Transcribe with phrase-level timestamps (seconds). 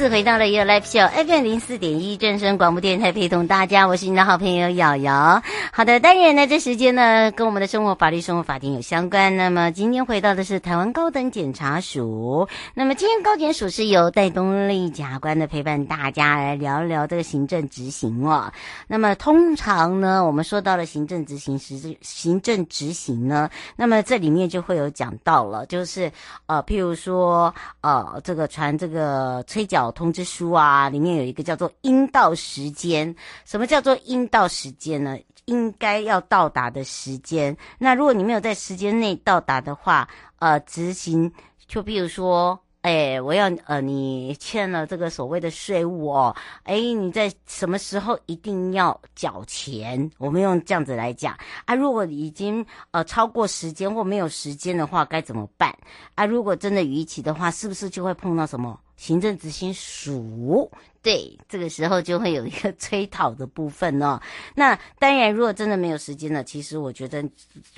[0.00, 5.42] 次回到了一个 live show FM 零四点一正声广播电台，陪同大家，我是你的好朋友瑶瑶。
[5.72, 9.36] 好的，当然呢，这时间呢跟我们的生活法律、生活法庭有相关。
[9.36, 12.48] 那么今天回到的是台湾高等检察署。
[12.74, 18.52] 那么今天高检署是由戴东丽检察官的陪伴，大家来聊一聊这个行政执行哦。
[18.88, 26.10] 那么通常呢，我们说到了行政执行实质，行政执行呢，那么这里面就会有讲到了，就是
[26.46, 29.90] 呃，譬如说呃，这个传这个催缴。
[29.92, 33.14] 通知书啊，里面有一个叫做应到时间。
[33.44, 35.18] 什么叫做应到时间呢？
[35.46, 37.56] 应应该要到达的时间。
[37.78, 40.08] 那如果你没有在时间内到达的话，
[40.38, 41.30] 呃，执行
[41.66, 42.58] 就比如说。
[42.82, 50.10] 哎，我要呃，你欠了这个所谓的税务哦，哎，你在什么时候一定要缴钱？
[50.16, 51.36] 我们用这样子来讲
[51.66, 51.74] 啊。
[51.74, 55.76] 如果已经呃超过时间或没有时间的话，该怎么办？
[56.14, 60.72] 啊，如果真的逾期的话，是不是就会碰到什么行政执行署？
[61.02, 64.20] 对，这个时候就会有一个催讨的部分哦。
[64.54, 67.22] 那当然，如果真的没有时间了，其实我觉得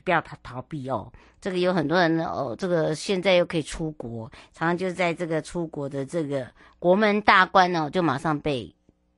[0.04, 1.12] 不要逃逃避哦。
[1.40, 8.74] 这个有很多人哦，这个现在又可以出国，常常就在这个出国的这个国门大关哦，就马上被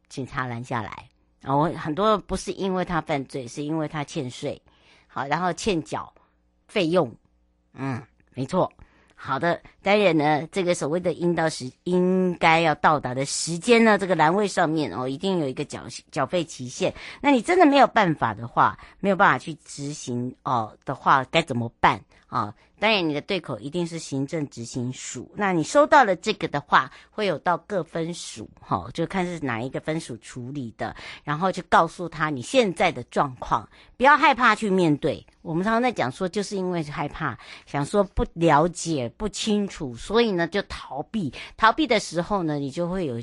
[0.08, 1.08] 警察拦下来。
[1.40, 4.60] 然后很多不是因为他犯罪，是因为他欠税，
[5.06, 6.12] 好，然后欠缴
[6.68, 7.14] 费用。
[7.74, 8.02] 嗯，
[8.34, 8.70] 没错。
[9.14, 16.92] 好的，当然呢，这个所谓的应到时应该要到达的时间呢，这个栏位上面哦，一定有一个缴缴费期限。
[17.20, 22.46] 那你真的没有办法的话，没有办法去执行哦的话，该怎么办啊？
[22.46, 25.30] 哦当然，你的对口一定是行政执行署。
[25.36, 33.66] 那你收到了这个的话，会有到各分署，哈，就看是哪一个分署处理的，然后就告诉他你现在的状况，
[33.96, 35.24] 不要害怕去面对。
[35.40, 41.32] 我们常常在讲说，就是因为害怕，想说不了解、不清楚，所以呢就逃避。
[41.56, 43.16] 逃避的时候呢，你就会有，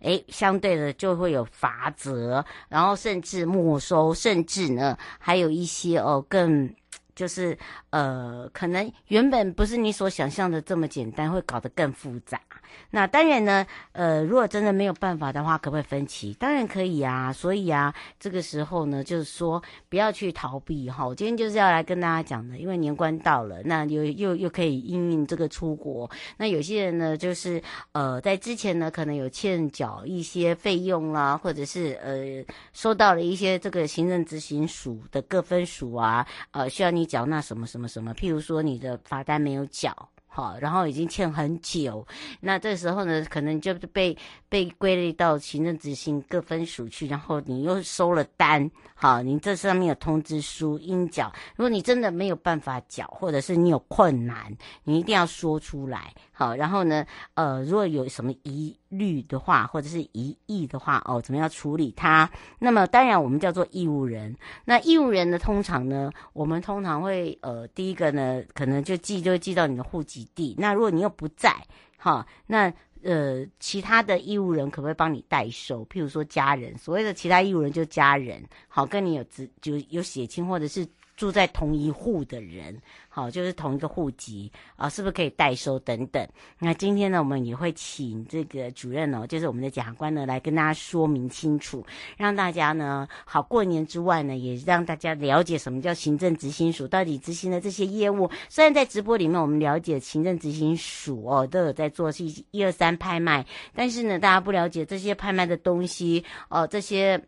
[0.00, 6.74] 哎，相对的就会有罚则，然后甚至没收，甚至呢还有一些哦更。
[7.14, 7.56] 就是
[7.90, 12.40] 呃，可能原本不是你所想象的这么简单，会搞得更复杂。
[12.90, 16.34] 那当然呢，呃，如果真的没有办法的话，可不可以分期？
[16.34, 17.32] 当然可以啊。
[17.32, 21.06] 所以啊，这个时候呢，就是说不要去逃避哈。
[21.06, 26.10] 我今天就是要来跟大家讲的，因为年关到了，那又又又可以应运这个出国。
[26.36, 27.62] 那有些人呢，就是
[27.92, 37.06] 呃，在之前呢，可能有欠缴一些费用啦，或者是呃，收到了一些这个行政执行署的各分署啊，呃，需要你。
[37.12, 39.94] 缴纳什么什么什么，譬如说你的罚单没有缴，
[40.34, 42.06] 好，然后已经欠很久，
[42.40, 44.16] 那这时候呢，可能就是被
[44.48, 54.50] 被归类到行政执行各分署去，然后你又收了单，好，你这上面有通知书应缴，如果你真的没有办法缴，或者是你有困难，
[54.84, 56.14] 你一定要说出来。
[56.32, 57.04] 好，然后呢，
[57.34, 62.30] 呃，如果有什么疑率的话，或者是疑义的话，哦，怎么样处理它？
[62.58, 64.36] 那么当然，我们叫做义务人。
[64.66, 70.54] 那义务人呢，通常呢，我们通常会，呃，第一个呢，可能就寄，就寄到你的户籍地。
[70.58, 71.54] 那如果你又不在，
[71.96, 72.72] 哈，那
[73.02, 75.84] 呃，其他的义务人可不可以帮你代收？
[75.86, 80.86] 譬如说家人，所谓的其他义务人就家人，好，跟你有直就有血亲，或者是。
[81.16, 82.76] 住在同一户的人，
[83.08, 86.26] 好，就是同一个户籍啊，是不是可以代收等等？
[86.58, 91.84] 那今天呢，我们也会请这个主任哦，就是我们的检察官呢，来跟大家说明清楚，
[92.16, 98.30] 让大家呢好过年之外呢，也让大家了解什么叫行政执行署到底执行的这些业务。
[98.48, 107.22] 虽然在直播里面我们了解行政执行署哦，都有在做一一二三拍卖，但是呢，大家不了解这些拍卖的东西哦，这些。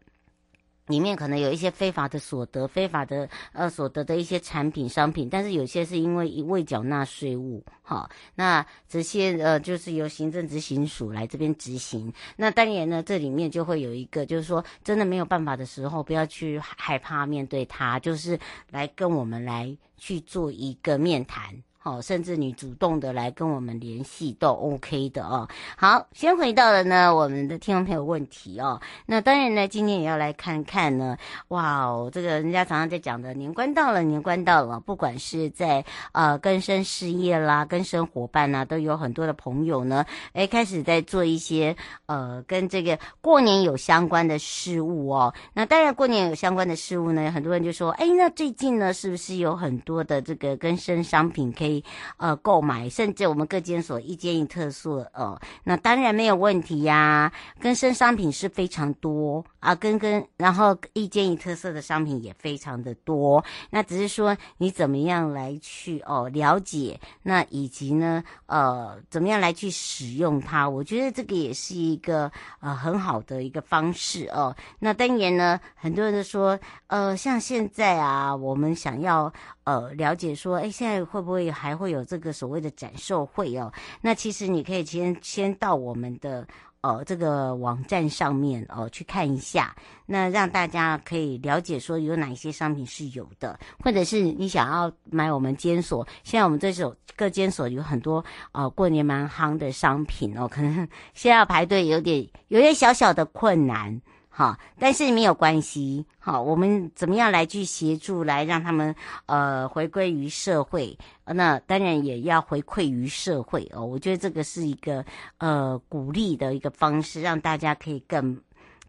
[0.87, 12.13] 里面可能有一些非法的所得、非法的呃所得的一些产品、商品，但是有些是因为未缴纳税务，好，那这些呃就是由行政执行署来这边执行。
[12.37, 18.39] 那当然呢，这里面就会有一个，就是说真的没有办法的时候，不要去害怕面对它，就是
[18.71, 21.55] 来跟我们来去做一个面谈。
[21.85, 25.47] 好，甚至你主动的来跟我们联系都 OK 的哦。
[25.77, 28.81] 好，先回到了呢我们的听众朋友问题哦。
[29.05, 31.15] 那当然呢，今天也要来看看呢。
[31.49, 41.77] 哇哦，这个人家常常在讲的年关到了，年关到了，不管是在呃更生事业啦、更生伙伴呐，都有很多的朋友呢，哎开始在做一些
[42.07, 45.35] 呃跟这个过年有相关的事物哦。
[45.53, 51.74] 那当然，过年有相关的事物呢，很多人就说，哎，那最近呢，是不是有很多的这个更生商品可以？
[52.19, 57.33] 呃，购买，甚至我们各监所一间一特色哦，那当然没有问题呀、啊。
[57.61, 63.43] 更生商品是非常多啊，跟跟，然后一间一特色的商品也非常的多。
[63.71, 70.69] 那只是说你怎么样来去哦了解，那以及呢，呃，怎么样来去使用它？
[70.69, 72.31] 我觉得这个也是一个
[72.61, 74.55] 呃很好的一个方式哦。
[74.81, 79.33] 那当然呢，很多人都说，呃，像现在啊，我们想要。
[79.65, 83.73] 呃，了解说，哎，现在会不会还会有这个所谓的展售会哦？
[84.03, 86.47] 那其实你可以先先到我们的
[86.83, 89.75] 呃这个网站上面哦、去看一下，
[90.05, 98.23] 那让大家可以了解说有哪一些商品是有的，或者是你想要买我们监所，现在我们这所各监所有很多
[98.53, 103.99] 呃过年蛮夯的商品哦，可能 现在要排队有点有点小小的困难。
[104.37, 106.05] 好，但是没有关系。
[106.19, 108.93] 好，我们怎么样来去协助，来让他们
[109.27, 110.99] 呃回归于社会？
[111.25, 113.87] 那当然也要回馈于社会哦。
[113.87, 115.05] 我觉得这个是一个
[115.39, 118.37] 呃鼓励的一个方式，让大家可以更。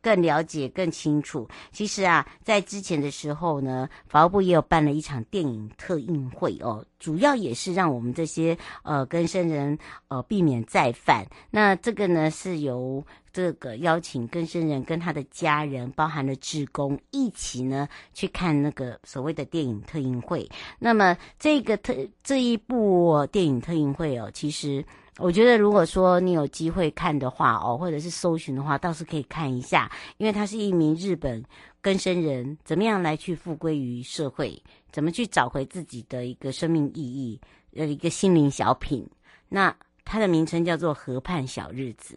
[0.05, 1.49] 更了解、更清楚。
[1.71, 9.75] 其实啊，在之前的时候呢，法务部也有办了一场电影特映会哦，主要也是让我们这些呃更生人
[10.09, 11.25] 呃避免再犯。
[11.49, 13.03] 那这个呢，是由
[13.33, 20.47] 这个邀请更生人跟他的家人，包含了志工一起呢去看那个所谓的电影特映会。
[20.77, 24.85] 那么这个特这一部电影特映会哦，其实。
[25.17, 31.41] 我觉得，如果说你有机会看的话哦，或者是搜寻的话，倒是可以看一下，因为他是一名日本
[31.81, 37.39] 更生人，怎么样来去复归于社会，怎么去找回自己的一个生命意义，
[37.75, 39.07] 呃，一个心灵小品。
[39.47, 39.73] 那
[40.03, 42.15] 它的名称叫做《河畔小日子》。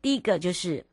[0.00, 0.84] 第一个就是，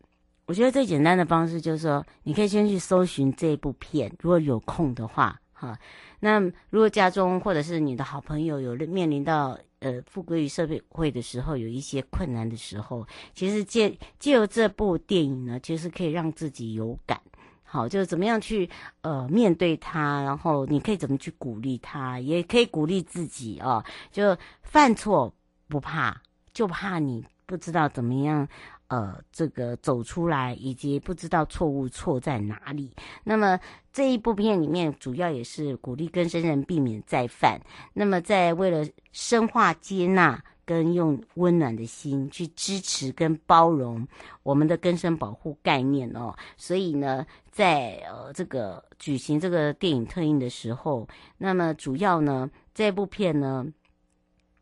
[0.46, 5.78] 我觉得最简单的方式就是说，你可以先去搜寻这部片，如果有空的话，哈。
[6.20, 6.40] 那
[6.70, 9.58] 如果家中或者是你的好朋友有面临到。
[9.82, 17.18] 呃，复归于社会的时候，有一些困难的时候，其实借借由这部电影呢，其实可以让自己有感，
[17.64, 18.70] 好，就是怎么样去
[19.04, 25.34] 呃面对他，然后你可以怎么去鼓励他，也可以鼓励自己啊，就犯错
[25.70, 26.22] 不怕，
[26.54, 28.46] 就怕你不知道怎么样。
[28.90, 32.92] 呃，这个走出来，以及不知道错误错在哪里。
[33.24, 33.60] 那么
[33.94, 37.62] 这一部片里面，主要也是鼓励更生人避免再犯。
[37.94, 44.08] 那么在为了深化接纳，跟用温暖的心去支持跟包容
[44.42, 46.36] 我们的更生保护概念哦。
[46.58, 51.08] 所以呢，在呃这个举行这个电影特映的时候，
[51.38, 53.68] 那么主要呢，这部片呢。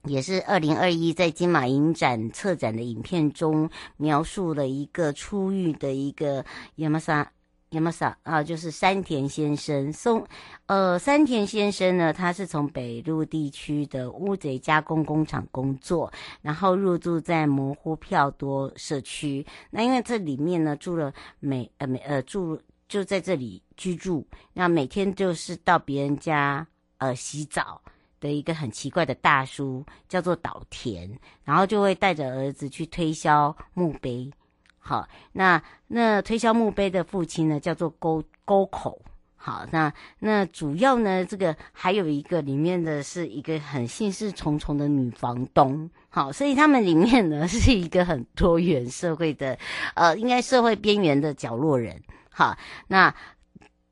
[0.07, 6.45] 也是二零二一在金马影展策展的影片中，描述了一个出狱的一个
[6.75, 7.31] 亚麻萨
[7.71, 10.25] 亚麻萨啊，就是山田先生松，
[10.67, 16.09] 呃，山田先生呢，他是从北陆地区的乌贼加工工厂工作，
[16.41, 19.45] 然后入住在模糊票多社区。
[19.69, 26.65] 那因为这里面呢住了每呃每呃住就在这里居住，那每天就是到别人家
[26.99, 27.81] 呃洗澡。
[28.19, 31.09] 的一个很奇怪的大叔叫做岛田，
[31.43, 34.31] 然后就会带着儿子去推销墓碑。
[34.79, 39.01] 好，那那推销墓碑的父亲呢，叫做沟沟口。
[39.35, 45.89] 好，那那主要呢，这个还有一个里面的是一个很心事重重的女房东。
[46.09, 49.57] 好，所以他们里面呢是一个很多元社会的，
[49.93, 52.01] 呃，应该社会边缘的角落人。
[52.29, 52.57] 好，
[52.87, 53.13] 那。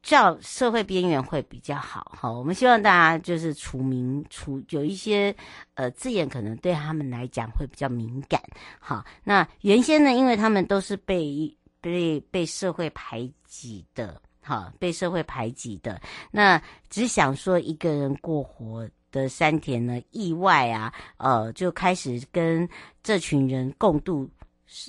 [0.05, 5.35] 叫社会边缘会比较好，哈，我们希望大家就是除名除有一些
[5.73, 8.39] 呃字眼，可能对他们来讲会比较敏感，
[8.79, 22.69] 好，那原先呢，因为他们都是被被被社会排挤的，哈，被社会排挤的，那只想说一个人过活的山田呢，意外啊，呃，就开始跟
[23.01, 24.29] 这群人共度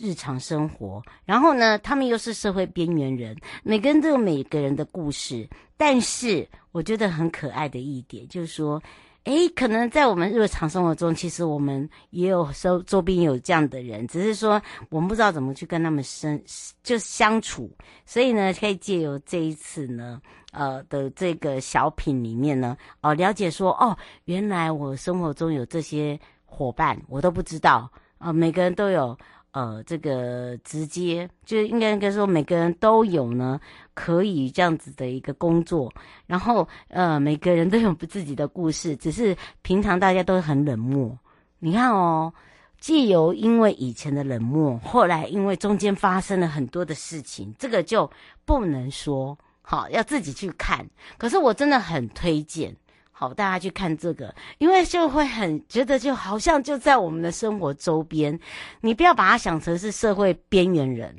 [0.01, 5.49] 日常生活，然后呢，他们又是社会边缘人，每个人都有每个人的故事。
[5.77, 8.83] 但是我觉得很可爱的一点就是说，
[9.25, 16.43] 诶，可能在我们日常生活中，其实我们也有周周边有这样的人，只是说我们不知道怎么去跟他们生
[16.83, 17.71] 就相处。
[18.07, 20.21] 所以呢，可以借由这一次呢，
[20.53, 29.17] 呃的这个小品里面呢，哦，了解说，哦，原来我生活中有这些伙伴，我都不知道啊，每个人都有。
[29.53, 33.59] 呃，这个直接就应该应该说，每个人都有呢，
[33.95, 35.91] 可以这样子的一个工作。
[36.27, 41.19] 然后，呃，每个人都有自己的故事，只是平常大家都很冷漠。
[41.59, 42.31] 你看哦，
[42.79, 48.11] 既由因为以前的冷漠，后来因为中间发生了很多的事情，这个就
[48.45, 50.87] 不能说好，要自己去看。
[51.17, 52.77] 可是我真的很推荐。
[53.19, 58.39] 好，大家去看这个，因为就会很觉得就好像就在我们的生活周边。
[58.83, 61.17] 你不要把它想成是社会边缘人，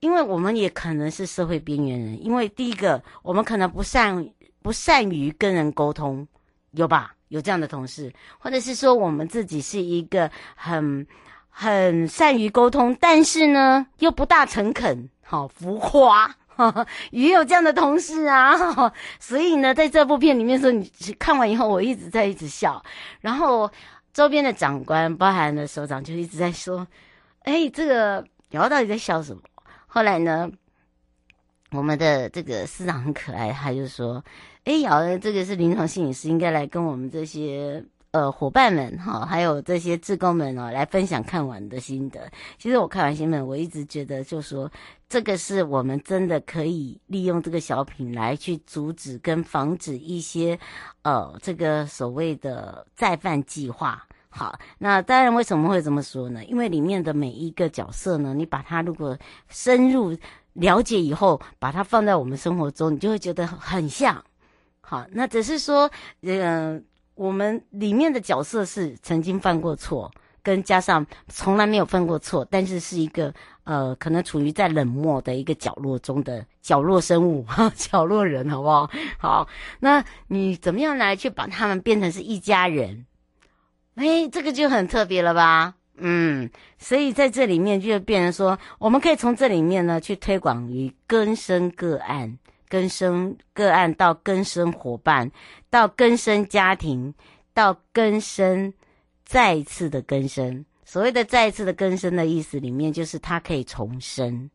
[0.00, 2.22] 因为我们也可能是社会边缘人。
[2.22, 4.28] 因为第一个，我们可能不善
[4.60, 6.28] 不善于跟人沟通，
[6.72, 7.14] 有吧？
[7.28, 11.06] 有这样的同事，或者是说我们自己是一个很
[11.48, 16.36] 很善于沟通，但是呢又不大诚恳，好浮夸。
[17.10, 18.54] 也有这样的同事啊，
[19.18, 22.82] 所以呢，在这部片里面说，你看完以后，我一直在一直笑，
[23.20, 23.70] 然后
[24.12, 26.86] 周边的长官，包含的首长，就一直在说
[27.44, 29.42] ：“哎，这个瑶到底在笑什么？”
[29.86, 30.50] 后来呢，
[31.70, 34.22] 我们的这个师长很可爱，他就说
[34.64, 42.28] ：“哎，瑶，这个是临床心理师，应该来跟我们这些。”呃，伙伴们哈，还有这些志工们哦，来分享看完的心得。
[42.58, 44.68] 其实我看完新闻，我一直觉得，就说
[45.08, 50.58] 这个是我们真的可以利用这个小品来去阻止跟防止一些
[51.02, 54.04] 呃，这个所谓的再犯计划。
[54.28, 56.44] 好，那当然为什么会这么说呢？
[56.46, 59.16] 因为里面的每一个角色呢，你把它如果
[59.48, 60.16] 深入
[60.54, 64.24] 了解以后，把它放在我们生活中，你就会觉得很像。
[64.80, 65.88] 好，那只是说，
[66.22, 66.82] 嗯、呃。
[67.20, 70.10] 我们里面的角色是曾经犯过错，
[70.42, 73.30] 跟加上从来没有犯过错，但是是一个
[73.64, 78.90] 呃，可能处于在冷漠的一个角落中的角落生物，哈， 角落人，好不好？
[79.18, 79.48] 好，
[79.80, 83.04] 那你怎么样来去把他们变成是一家人？
[83.96, 85.74] 哎，这个就很特别了吧？
[85.98, 86.48] 嗯，
[86.78, 92.38] 所以在这里面就变成说，我们可以从这里面呢去推广于更生个案。
[92.70, 95.30] 更生个案到更生伙伴，
[95.68, 97.12] 到更生家庭，
[97.52, 98.72] 到更生
[99.26, 100.64] 再一次的更生。
[100.84, 104.48] 所谓的再一次的更生的意思里面，就是它可以重生。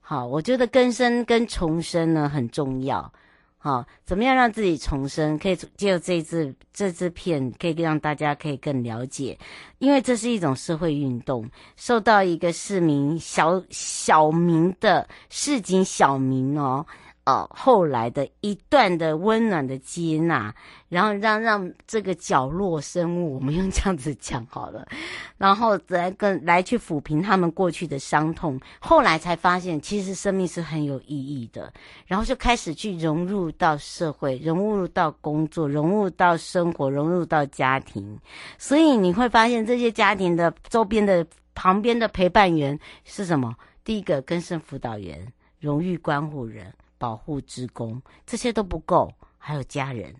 [0.00, 3.12] 好，我觉得更生跟重生呢很重要。
[3.56, 5.38] 好，怎么样让自己重生？
[5.38, 9.38] 可以借由这支这支片，可以让大家可以更了解，
[9.78, 16.84] 因为这是一种社会运动，受到一个市民小小民的市井小民哦。
[17.24, 20.52] 哦，后来的一段的温暖的接纳，
[20.88, 24.84] 然后让让这个角落生物，我们用这样子讲好了，
[25.38, 31.72] 然后来跟来去抚平他们过去的伤痛，后来才发现其实生命是很有意义的，
[32.06, 38.18] 然后就开始去融入到社会，融入到工作，融入到生活，融入到家庭，
[38.58, 41.24] 所以你会发现这些家庭的周边的
[41.54, 43.54] 旁边的陪伴员是什么？
[43.84, 45.24] 第一个更生辅导员，
[45.60, 46.72] 荣誉关护人。
[47.02, 50.14] 保护职工，这些都不够，还有家人。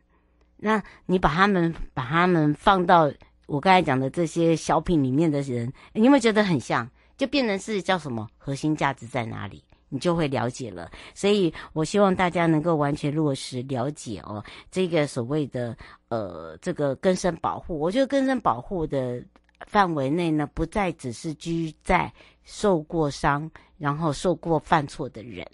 [0.56, 3.08] 那你把他们把他们放到
[3.46, 6.90] 我刚才讲的这些小品里面的人，你有没有觉得很像？
[7.16, 8.26] 就变成是叫什么？
[8.36, 9.62] 核心价值在哪里？
[9.90, 10.90] 你就会了解了。
[11.14, 15.76] 所以我希望大家能够完全落实了解哦，这个所谓的
[16.08, 17.78] 呃这个根深保护。
[17.78, 19.22] 我觉得根深保护的
[19.68, 22.12] 范围内呢，不再只是居在
[22.42, 23.48] 受过伤
[23.78, 25.46] 然后受过犯错的人。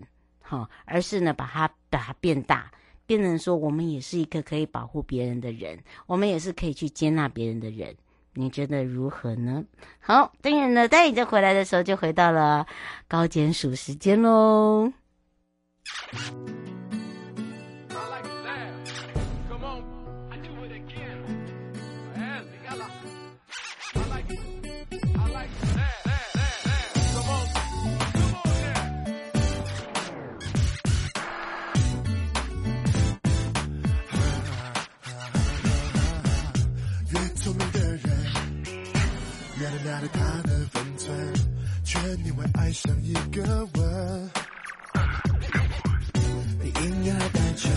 [0.48, 2.70] 好，而是呢，把它把它变大，
[3.04, 7.94] 变成说，我们也是一个可以保护别人的人，我们也是可以去接纳别人的人。
[8.32, 9.62] 你觉得如何呢？
[10.00, 12.66] 好，当然呢，待你再回来的时候，就回到了
[13.06, 14.90] 高检署时间喽。
[42.18, 44.30] 却宁愿爱上一个吻。
[46.60, 47.68] 你隐而带着，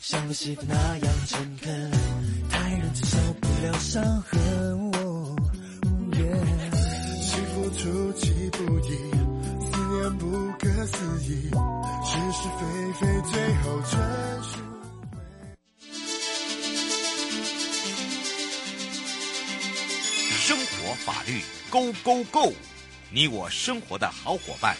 [0.00, 1.90] 像个媳妇那样诚恳，
[2.50, 4.36] 太认真受不了伤痕。
[7.22, 8.90] 欺负出其不意，
[9.60, 11.50] 思念不可思议，
[12.04, 12.62] 是是非
[13.00, 13.92] 非最后纯
[14.42, 14.48] 属。
[20.38, 22.52] 生活法律 Go Go Go，
[23.08, 24.76] 你我生活的好伙伴，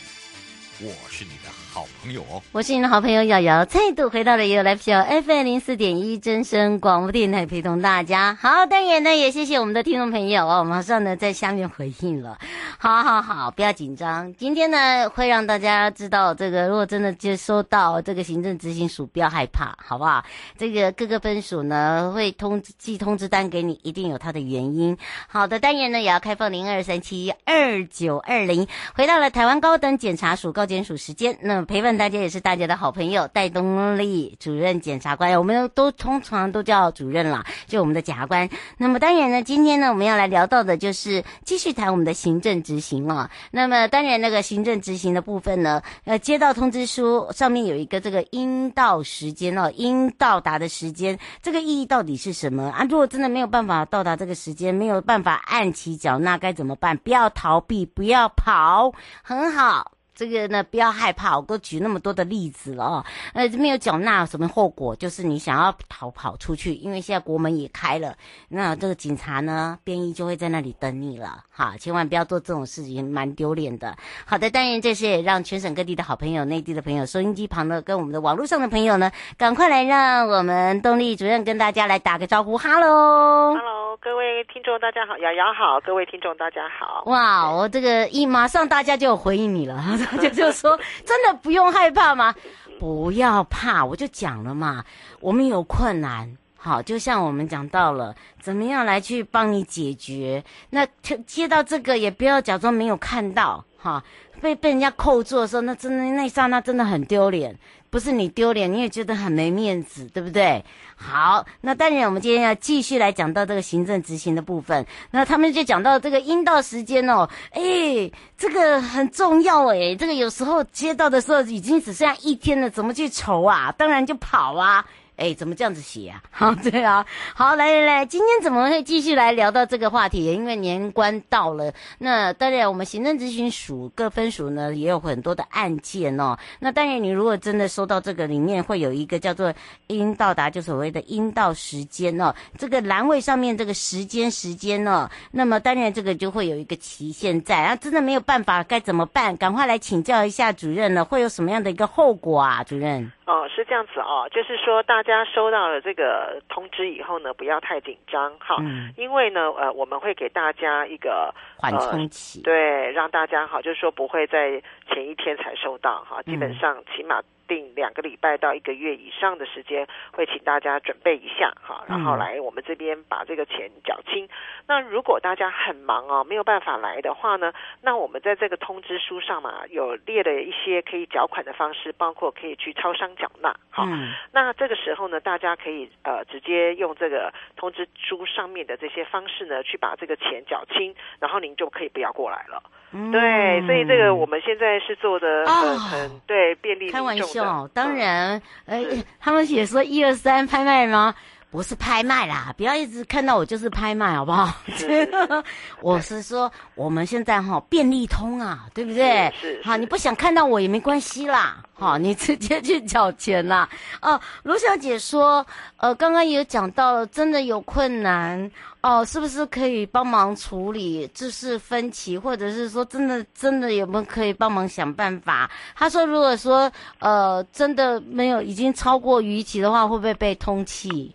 [0.81, 8.35] 我是你的好朋友哦，我是你的好朋友瑶瑶，再度回到了 You Live Show FM 零四点一真声广播电台，陪同大家。
[8.41, 12.39] 好，当然呢，也谢谢我们的听众朋友哦，马上呢在下面回应了。
[12.81, 14.33] 好好好，不要紧张。
[14.37, 20.25] 今天呢会让大家知道，这个如果真的接收到这个行政执行署，不要害怕，好不好？
[20.57, 24.97] 这个各个分署呢会通知寄通知单给你，一定有它的原因。
[25.29, 28.67] 好的，当然呢也要开放零二三七二九二零。
[28.95, 38.49] 回到了台湾高等检察署高检署时间，那陪伴大家也是大家的好朋友戴东丽主任检察官，我们都通常都叫主任啦，就我们的检察官。
[38.77, 42.57] 那么当然呢，今天呢我们要来聊到的就是继续谈我们的行政。
[42.67, 52.85] 执行啊，那么当然那个行政执行的部分呢，呃，接到通知书上面有一个这个应到时间哦，应到达的时间，这个意义到底是什么啊？
[52.89, 56.97] 如果真的没有办法到达这个时间，没有办法按期缴纳，该怎么办？
[56.97, 58.93] 不要逃避，不要跑，
[59.23, 59.96] 很好。
[60.17, 63.05] 这个呢，不要害怕，我都举那么多的例子了哦。
[63.35, 68.17] 呃，没有缴纳什么后果，就是你想要逃跑出去，因为现在国门也开了，
[68.49, 71.45] 那这个警察呢，便衣就会在那里等你了。
[71.51, 73.95] 哈，千万不要做这种事情，蛮丢脸的。
[74.25, 87.03] 好的，当然这些也让全省各地的好朋友、内地的朋友、收音机旁的跟我们的网络上的朋友呢，赶快来让我们东立主任跟大家来打个招呼，哈喽，哈喽，各位听众大家好，瑶瑶好，各位听众大家好。
[87.07, 89.83] 哇，我这个一马上大家就有回应你了。
[90.09, 92.33] 大家就说真的不用害怕吗？
[92.79, 94.85] 不要怕，我就讲了嘛。
[95.19, 100.45] 我们有困难，好，就像我们讲到了，怎么样来去帮你解决。
[100.71, 100.87] 那
[101.27, 104.03] 接到这个也不要假装没有看到，哈，
[104.41, 107.57] 被被人家扣住的时候，那真的那一刹那真的很丢脸。
[107.89, 110.63] 不是你丢脸，你也觉得很没面子，对不对？
[110.97, 114.85] 好，那当然，我们今天要继续来讲到这个行政执行的部分。
[115.13, 123.73] 那他们就讲到这个应到时间哦，哎，这个很重要哎，这个有时候接到的时候已经只剩下一天了，怎么去筹啊？
[123.79, 124.85] 当然就跑啊。
[125.17, 126.23] 哎，怎么这样子写啊？
[126.31, 130.25] 好，对啊，好，来来来，今天怎么会继续来聊到这个话题？
[130.27, 136.37] 因为年关到了，那当然我们行政执行署各分署呢也有很多的案件哦。
[136.61, 139.53] 那当然，你如果真的收到这个，里面会有一个叫做
[139.87, 142.35] 应到达，就所谓的应到时间哦。
[142.59, 147.75] 这个栏位上面这个时间时间哦，那么当然这个就会有一个期限在啊。
[147.77, 149.37] 真的没有办法该怎么办？
[149.37, 152.63] 赶快来请教一下主任了，会有什么样的一个后果啊？
[152.63, 153.11] 主任？
[153.27, 167.21] 哦，是这样子哦，就是说大家收到了这个通知以后呢，不要太紧张哈，嗯，因为呢，呃，我们会给大家一个缓冲期，对，让大家哈，就是说不会在前一天才收到哈，基本上起码。
[167.47, 174.29] 定两个礼拜到一个月以上的时间，会请大家准备一下哈，然后来我们这边把这个钱缴清。
[174.67, 183.55] 那如果大家很忙哦，没有办法来的话呢，那我们在这个通知书上嘛，有列了一些可以缴款的方式，包括可以去超商缴纳。
[183.71, 183.87] 好，
[184.33, 192.63] 那这个时候呢，大家可以呃直接用这个通知书上面的这些方式呢，去把这个钱缴清，然后您就可以不要过来了。
[192.93, 196.91] 嗯、对，所以这个我们现在是做的很、哦、很对便利。
[196.91, 201.15] 开玩笑，当 然，哎、嗯，他们也说一二三拍卖吗？
[201.57, 204.53] 不是拍卖啦，不要一直看到我就是拍卖，好不好？
[204.77, 205.11] 是
[205.81, 209.33] 我是说，我们现在哈便利通啊，对不对？
[209.41, 213.67] 是，是，好，你不想看到我也没关系啦，好，你直接去缴钱啦。
[214.03, 215.47] 哦，卢小姐说，
[215.79, 218.51] 呃，刚刚有讲到，真的有困难
[218.83, 221.09] 哦，是不是可以帮忙处理？
[221.15, 225.51] 就是分歧，或者是说真的真的有没有可以帮忙想办法？
[225.75, 231.11] 她说，如果说呃真的没有已经超过逾期的话，会不会被通缉？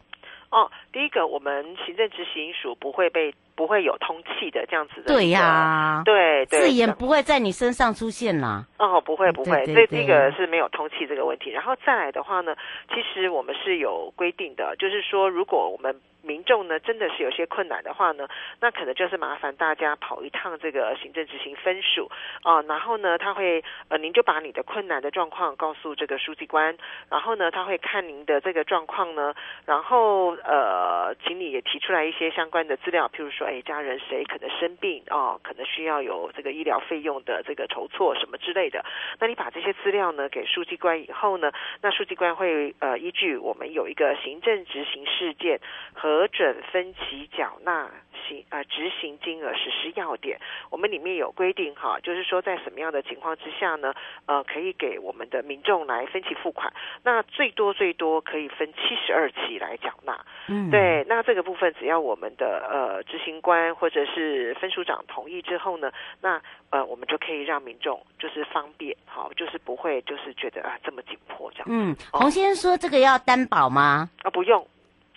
[0.52, 5.14] 哦，第一个，我们行政执行署不会被不会有通气的这样子的。
[5.14, 8.66] 对呀、啊，对，对，字眼不会在你身上出现啦。
[8.78, 11.50] 哦，不会不会，这这个是没有通气这个问题。
[11.50, 12.56] 然后再来的话呢，
[12.90, 16.00] 其实我们是有规定的，就是说如果我们。
[16.24, 18.28] 民众呢，真的是有些困难的话呢，
[18.60, 22.12] 那可能就是麻烦大家跑一趟这个行政执行分署
[22.44, 26.78] 啊、呃，然后呢，他会呃，您就把你的困难的状况告诉这个书记官，
[27.10, 29.34] 然后呢，他会看您的这个状况呢，
[29.66, 38.84] 然后呃，请你也提出来一些相关的资料，譬如说，哎，家人谁可能生病哦，可能需要有这个医疗费用的这个筹措什么之类的，
[39.20, 41.52] 那你把这些资料呢给书记官以后呢，
[41.82, 45.60] 那书记官会呃依据我们有一个行政执行事件。
[45.94, 47.90] 核准分期缴纳
[48.28, 53.94] 行呃执行金额实施要点，我们里面有规定哈，就是说在什么样的情况之下呢，
[54.26, 56.72] 呃，可以给我们的民众来分期付款，
[57.04, 60.20] 那最多最多可以分七十二期来缴纳。
[60.48, 71.68] 嗯，对，那这个部分只要我们的呃执行官或者是分署长同意之后呢，那呃我们就可以让民众就是方便，好，就是不会就是觉得啊这么紧迫这样。
[71.70, 74.10] 嗯，洪先生说这个要担保吗？
[74.24, 74.66] 啊，不用。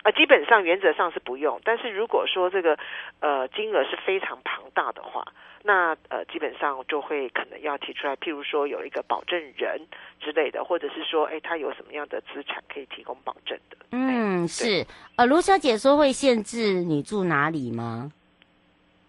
[0.05, 2.79] 呃，基本上原则上是不用，但是如果说这个
[3.21, 5.27] 呃金额是非常庞大的话，
[5.63, 9.81] 那呃基本上就会可能要提出来，譬如说有一个保证人
[10.21, 13.77] 之类的，或者是说，哎，他有什么样的资产可以提供保证的？
[13.93, 14.87] 嗯，是。
[15.17, 18.13] 呃，卢小姐说会限制你住哪里吗？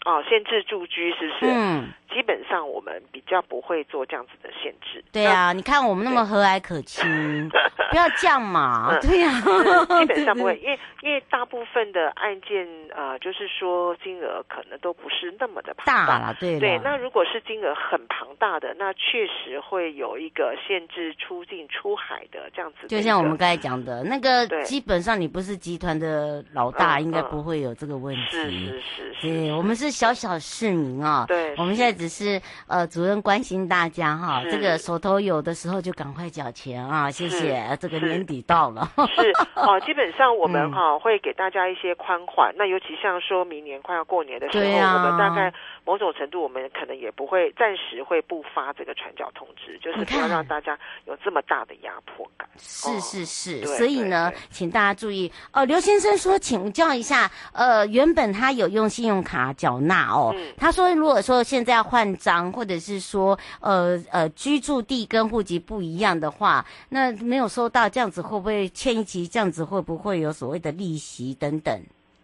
[0.06, 1.52] 哦，限制住居是不是？
[1.52, 1.90] 嗯。
[2.14, 5.04] 基本上我们比较不会做这样子的限制。
[5.12, 7.04] 对啊，你看我们那么和蔼可亲，
[7.92, 8.98] 不要这样嘛。
[9.02, 9.30] 对呀，
[10.00, 12.66] 基本上不会，因为因为大部分的案件
[12.96, 16.34] 呃，就是说金额可能都不是那么的庞大了。
[16.40, 22.88] 对对，那如果是金额很庞大的，那确实会有一个限制出境出海的这样子。
[22.88, 28.22] 就像我们刚才讲的那个，基本上你不是集团的老大，应该不会有这个问题。
[28.32, 29.16] 是是是。
[29.22, 31.26] 对，我们是小小市民啊。
[31.28, 32.10] 对，我们现在只。
[32.16, 37.78] 是呃，主任关心大家哈，这个手头有的时候就赶快缴钱啊，谢谢。
[37.82, 42.56] 这个年底到了，是哦，基本上我们哈、嗯、会给大家一些宽缓。
[42.56, 45.54] 那尤其像说明年快要过年的时候，啊、我们大概
[45.84, 52.48] 某种程度，我们可能也不会暂时会不发这个传教通知，就是不要让大家有这么大的压迫感。
[52.58, 55.66] 是是是，所以呢，请大家注意哦。
[55.66, 69.28] 刘先生说，请教一下，呃，原本他有用信用卡缴纳哦，嗯、他说如果说现在要换章，或者是说，呃呃，居住地跟户籍不一样的话，那没有收到这样子，会不会欠一期？
[69.28, 71.74] 这样子会不会有所谓的利息等等？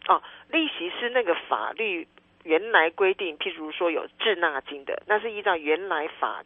[0.08, 2.08] 哦，利息是那个法律
[2.43, 6.43] 原来规定，譬如说有滞纳金的，那是依照原来法。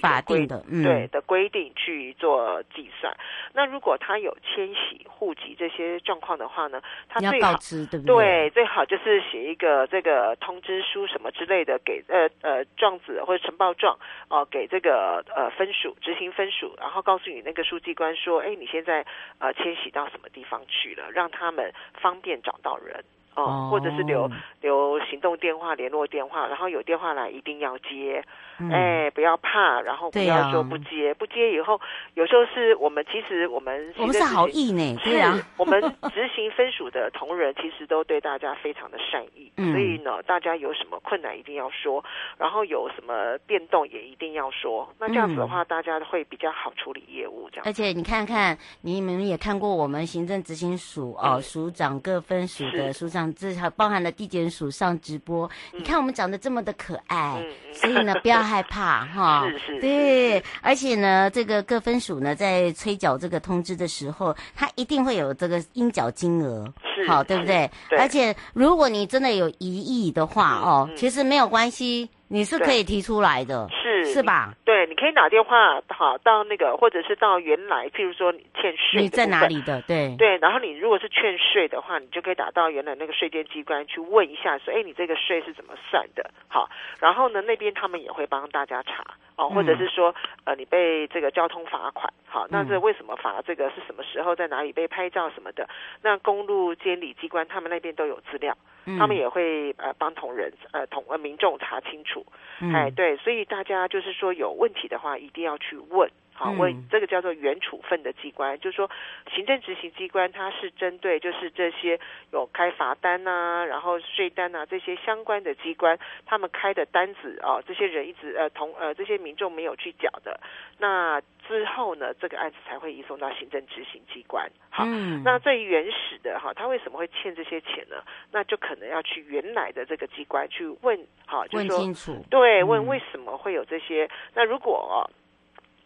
[0.00, 3.14] 法定的，嗯、对的规定去做计算。
[3.52, 8.16] 那如果他有迁徙户籍这些状况的话呢，他最好知对不对？
[8.16, 13.94] 对，最好就是写一个这个通知书什么之类的给呃呃状子或者呈报状
[14.28, 19.04] 哦、呃，给这个呃分署执行分署，然后告诉你那个书记官说，哎，你现在
[19.38, 23.04] 呃迁徙到什么地方去了，让他们方便找到人。
[23.36, 24.26] 哦，或者是留
[24.62, 28.24] 留行动电话、联络电话，然后有电话来一定要接，
[28.58, 31.80] 嗯、哎，不要怕，然后不要说不接，啊、不接以后，
[32.14, 35.80] 有时候是我们其实我们我们是好意呢，对啊，我们
[36.12, 42.02] 执行分署的同仁其实都对大家非常的善意，嗯、所以呢，大家有什么困难一定要说，
[42.38, 47.64] 然后有什么变动也一定要说，那这样子的话，大家会比较好处理业务，这样。
[47.66, 53.26] 而且你看看，你们也看过我们行政执行署哦，署长各分署的署长。
[53.34, 59.46] 这还包含了地检署上直播，嗯、你看我们长得这么的可爱，嗯、所以呢不要害怕哈。
[59.50, 66.72] 是是，对，而且呢，这个各分署呢在催缴这个通知的时候，它一定会有这个应缴金额，
[67.06, 67.70] 好对不对？
[67.90, 72.08] 对，而且如果你真的有疑义的话哦，其实没有关系。
[72.28, 74.52] 你是可以提出来的，是是吧？
[74.64, 79.80] 对，你可以打电话好到那个，或者是到原来，譬如说你欠税，你在哪里的？
[79.82, 86.28] 对对，然后你如果是欠税的话，你就可以打到原来那个税监机关去问一下，说，哎，你这个税是怎么算的？
[86.48, 89.04] 好，然后呢，那边他们也会帮大家查
[89.36, 93.42] 哦，或者是说，呃，你被这个交通罚款，好，那这为什么罚？
[93.42, 95.68] 这个是什么时候在哪里被拍照什么的？
[96.02, 98.56] 那公路监理机关他们那边都有资料。
[98.98, 102.24] 他们也会呃帮同仁呃同呃民众查清楚，
[102.60, 108.90] 嗯、哎对，所以大家就是说有问题的话一定要去问，好问、嗯、这个叫做原处分的机关，就是说
[109.34, 111.98] 行政执行机关它是针对就是这些
[112.32, 120.38] 有开罚单呐、啊，然后税单呐、啊、这些相关的机关，他们开的单子啊、哦，这些人一直呃同呃这些民众没有去缴的，
[120.78, 121.20] 那。
[121.46, 124.50] 之后呢，这个案子才会移送到行政执行机关。
[124.68, 128.02] 好，嗯、那最原始的哈，他为什么会欠这些钱呢？
[128.32, 132.20] 那就可能要去原来的这个机关去问，好，就是说，问清楚。
[132.28, 134.06] 对，问为什么会有这些？
[134.06, 135.08] 嗯、那如果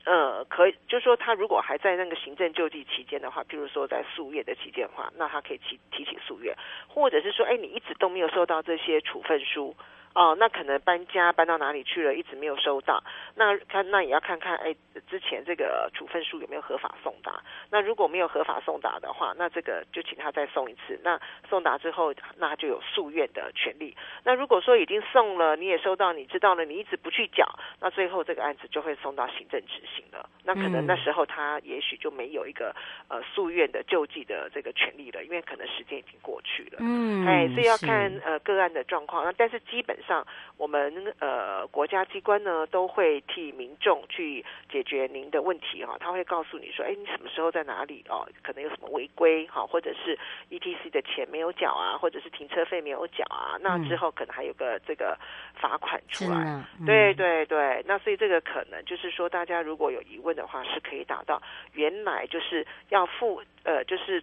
[0.04, 6.56] 呃，可以，就是说他如果还在那个行政救济期间的话，譬如说在诉愿的期间的话，那他可以提提起诉愿，
[6.88, 9.76] 或者是说，哎，你一直都没有收到这些处分书。
[10.12, 13.02] 哦，那可能搬家搬到哪里去了，一直没有收到。
[13.36, 14.74] 那看那也要看看，哎，
[15.08, 17.40] 之前这个处分书有没有合法送达？
[17.70, 20.98] 那如果没有合法送达的话，那这个就请他再送一次。
[21.04, 21.18] 那
[21.48, 23.96] 送达之后，那他就有诉愿的权利。
[24.24, 27.46] 那如果说已经送了，你也收到，你知道了，你一直不去缴，
[27.80, 30.28] 那最后这个案子就会送到行政执行了。
[30.42, 32.74] 那可能那时候他也许就没有一个
[33.08, 36.78] 呃诉愿的救济的这个权利了，因为可能时间已经过去了。
[36.80, 39.24] 嗯，哎，所以要看呃个案的状况。
[39.24, 48.28] 那但是基本上我们呃国家机关呢都会替民众去解决您的问题哈，他会告诉你说，哎，你什么时候在哪里哦？
[48.42, 50.18] 可能有什么违规哈，或者是
[50.50, 55.18] ETC 的钱没有缴啊，或者是停车费没有缴啊，那之后可能还有个这个
[55.54, 56.64] 罚款出来。
[56.86, 61.40] 对对对，那所以这个可能就是说，大家如果有疑问的话，是可以打到
[61.72, 64.20] 原来就是要付呃，就是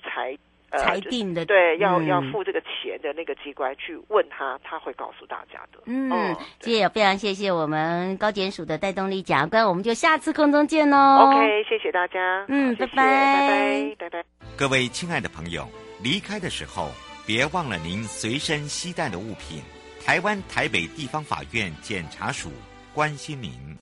[0.71, 0.77] 才。
[0.80, 5.80] 裁定的、呃、对，要、嗯、要付这个钱的那个机关去问他，他会告诉大家的。
[5.86, 10.97] 嗯，这也非常谢谢我们高检署的带动力检察官，我们就下次空中见喽。
[10.97, 12.45] OK，谢谢大家。
[12.47, 14.25] 嗯，拜拜，拜拜，拜拜。
[14.58, 15.67] 各位亲爱的朋友，
[16.01, 16.89] 离开的时候
[17.25, 19.62] 别忘了您随身携带的物品。
[20.03, 22.49] 台湾台北地方法院检察署
[22.93, 23.75] 关心您。